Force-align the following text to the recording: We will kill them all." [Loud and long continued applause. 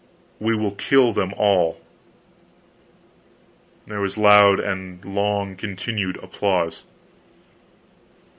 We 0.39 0.55
will 0.55 0.71
kill 0.71 1.13
them 1.13 1.31
all." 1.37 1.79
[Loud 3.87 4.59
and 4.59 5.05
long 5.05 5.55
continued 5.55 6.17
applause. 6.23 6.83